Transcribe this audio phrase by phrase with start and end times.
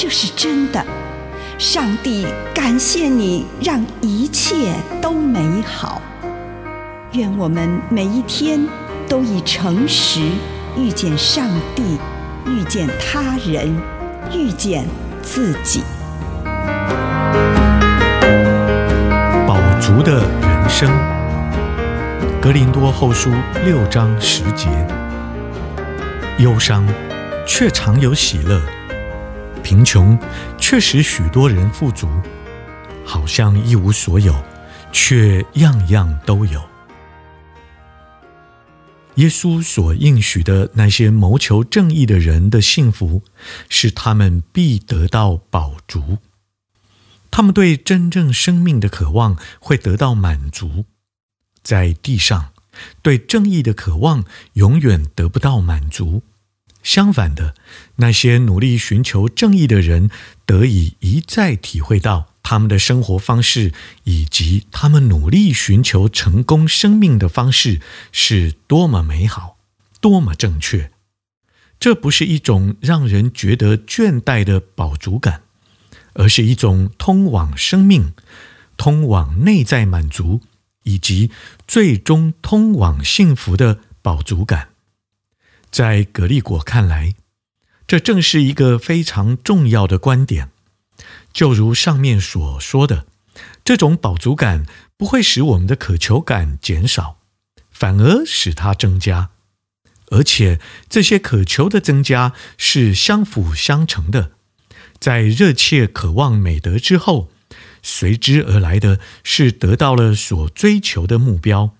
[0.00, 0.80] 这是真的，
[1.58, 6.00] 上帝感谢你，让一切都美好。
[7.14, 8.64] 愿我们每一天
[9.08, 10.20] 都以诚实
[10.76, 11.98] 遇见上帝，
[12.46, 13.76] 遇见他人，
[14.32, 14.86] 遇见
[15.20, 15.82] 自己。
[19.48, 20.88] 饱足的人生，
[22.40, 23.32] 格林多后书
[23.64, 24.68] 六章十节，
[26.38, 26.86] 忧伤
[27.44, 28.62] 却常有喜乐。
[29.68, 30.18] 贫穷
[30.58, 32.08] 却使许多人富足，
[33.04, 34.34] 好像一无所有，
[34.92, 36.66] 却样样都有。
[39.16, 43.22] 耶稣所应许的那些谋求正义的人的幸福，
[43.68, 46.16] 是他们必得到饱足。
[47.30, 50.86] 他们对真正生命的渴望会得到满足，
[51.62, 52.54] 在地上
[53.02, 54.24] 对正义的渴望
[54.54, 56.22] 永远得不到满足。
[56.88, 57.54] 相反的，
[57.96, 60.08] 那些努力寻求正义的人，
[60.46, 69.58] 得以一再体会到他们的生活方式以及他们努力寻求成功生命的方式是多么美好，
[70.00, 70.90] 多么正确。
[71.78, 75.42] 这不是一种让人觉得倦怠的饱足感，
[76.14, 78.14] 而是一种通往生命、
[78.78, 80.40] 通往内在满足
[80.84, 81.30] 以及
[81.66, 84.70] 最终通往幸福的饱足感。
[85.70, 87.14] 在葛利果看来，
[87.86, 90.50] 这正是一个非常重要的观点。
[91.32, 93.06] 就如上面所说的，
[93.64, 97.18] 这种饱足感不会使我们的渴求感减少，
[97.70, 99.30] 反而使它增加。
[100.10, 100.58] 而且，
[100.88, 104.32] 这些渴求的增加是相辅相成的。
[104.98, 107.30] 在热切渴望美德之后，
[107.82, 111.74] 随之而来的是得到了所追求的目标。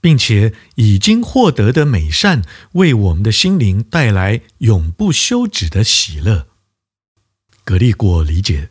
[0.00, 2.42] 并且已经获得的美善，
[2.72, 6.46] 为我们的心灵带来永不休止的喜乐。
[7.64, 8.70] 格利果理解，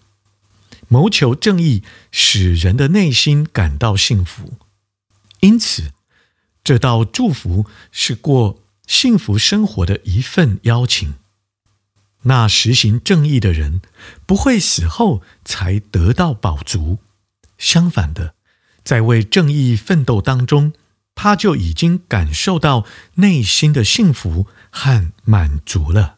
[0.88, 4.54] 谋求正义使人的内心感到幸福，
[5.42, 5.92] 因此
[6.64, 11.16] 这道祝福是过幸福生活的一份邀请。
[12.22, 13.82] 那实行正义的人
[14.26, 17.00] 不会死后才得到饱足，
[17.58, 18.34] 相反的，
[18.84, 20.74] 在为正义奋斗当中。
[21.16, 26.18] 他就已经感受到内心的幸福和满足了。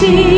[0.00, 0.37] see.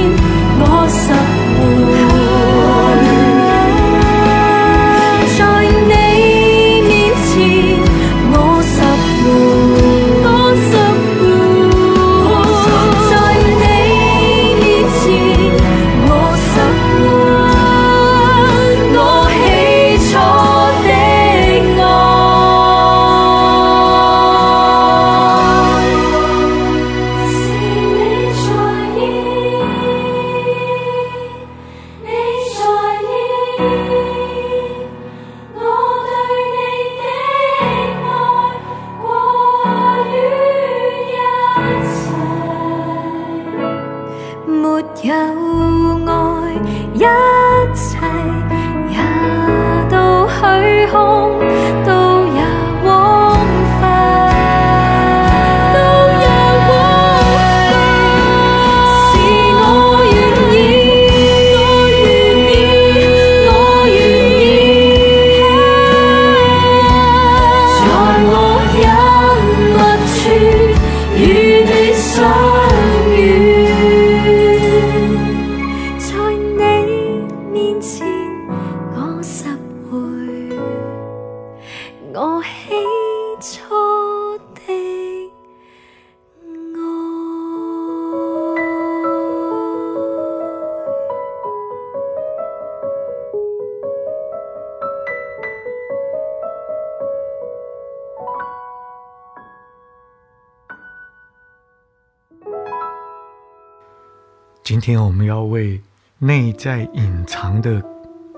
[104.70, 105.80] 今天我们要为
[106.20, 107.82] 内在隐藏的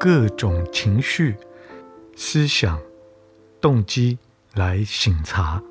[0.01, 1.35] 各种情绪、
[2.17, 2.79] 思想、
[3.61, 4.17] 动机
[4.55, 5.63] 来省察。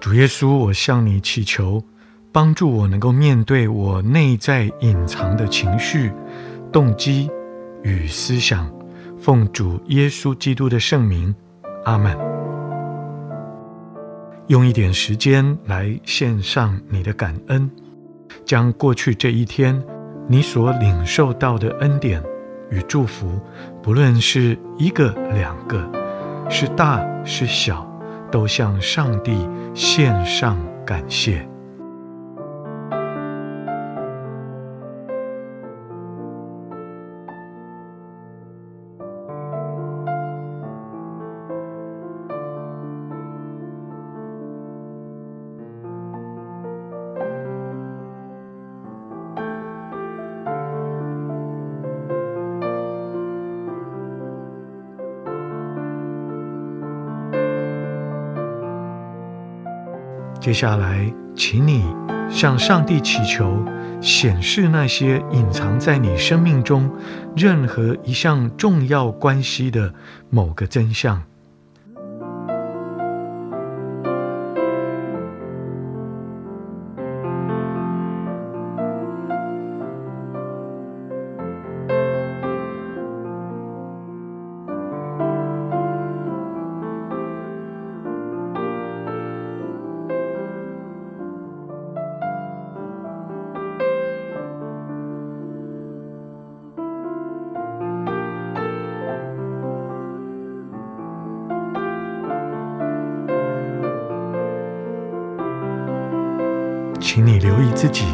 [0.00, 1.80] 主耶稣，我向你祈求，
[2.32, 6.10] 帮助我能够面对我内在隐藏的情绪、
[6.72, 7.30] 动机
[7.84, 8.68] 与思想。
[9.20, 11.32] 奉主耶稣基督的圣名，
[11.84, 12.35] 阿门。
[14.48, 17.68] 用一点时间来献上你的感恩，
[18.44, 19.82] 将过去这一天
[20.28, 22.22] 你所领受到的恩典
[22.70, 23.40] 与祝福，
[23.82, 25.90] 不论是一个两个，
[26.48, 27.84] 是大是小，
[28.30, 31.44] 都向上帝献上感谢。
[60.46, 61.82] 接下来，请你
[62.30, 63.58] 向上帝祈求，
[64.00, 66.88] 显示那些隐藏在你生命中
[67.34, 69.92] 任何一项重要关系的
[70.30, 71.20] 某个真相。
[107.16, 108.04] 请你留意自己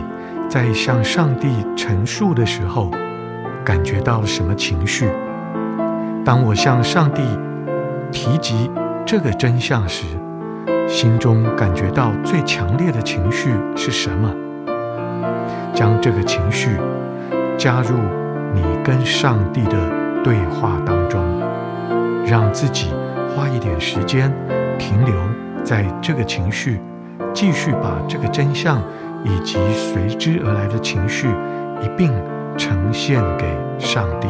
[0.48, 2.88] 在向上帝陈述的时候，
[3.64, 5.10] 感觉到什么情绪。
[6.24, 7.20] 当我向上帝
[8.12, 8.70] 提及
[9.04, 10.04] 这个真相时，
[10.86, 14.32] 心中感觉到最强烈的情绪是什么？
[15.74, 16.68] 将这个情绪
[17.58, 17.98] 加入
[18.54, 19.76] 你跟上帝的
[20.22, 21.20] 对话当中，
[22.24, 22.92] 让自己
[23.34, 24.32] 花一点时间
[24.78, 25.12] 停留
[25.64, 26.80] 在这个情绪，
[27.34, 28.82] 继续把这个真相
[29.24, 31.28] 以及随之而来的情绪
[31.80, 32.12] 一并
[32.56, 33.46] 呈现给
[33.78, 34.28] 上帝。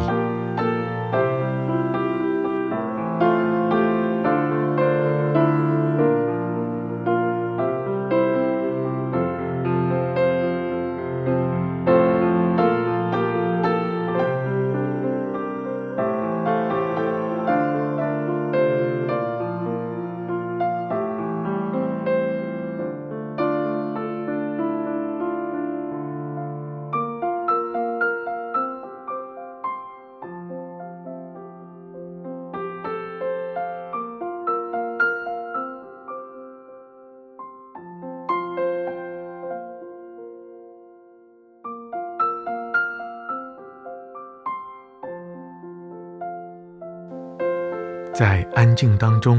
[48.22, 49.36] 在安静当中，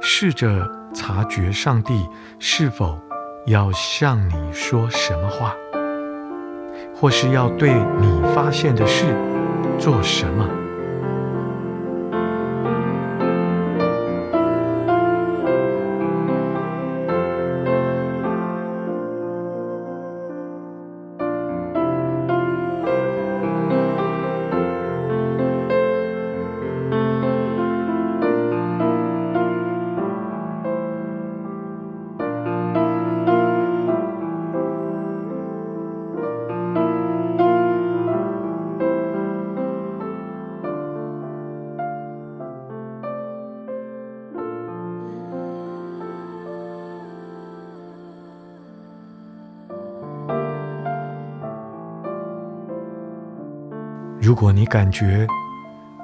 [0.00, 2.04] 试着察觉上帝
[2.40, 2.98] 是否
[3.46, 5.54] 要向你说什么话，
[6.92, 9.04] 或是要对你发现的事
[9.78, 10.61] 做什么。
[54.32, 55.26] 如果你感觉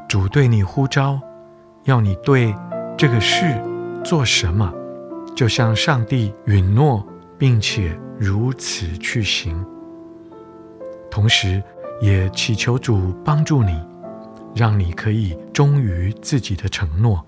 [0.07, 1.19] 主对你呼召，
[1.85, 2.55] 要你对
[2.95, 3.59] 这个事
[4.05, 4.71] 做什么，
[5.35, 7.03] 就向上帝允诺，
[7.39, 9.65] 并且如此去行。
[11.11, 11.63] 同时，
[12.03, 13.83] 也祈求主帮助你，
[14.55, 17.25] 让你可以忠于自己的承诺。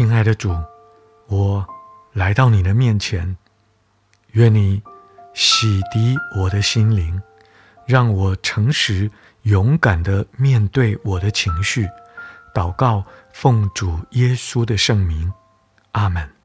[0.00, 0.56] 亲爱的主，
[1.26, 1.68] 我
[2.14, 3.36] 来到你的面前，
[4.28, 4.82] 愿你
[5.34, 7.20] 洗涤我的心灵，
[7.84, 9.10] 让我诚实
[9.42, 11.86] 勇敢的面对我的情绪。
[12.54, 13.04] 祷告，
[13.34, 15.30] 奉主耶稣的圣名，
[15.92, 16.39] 阿门。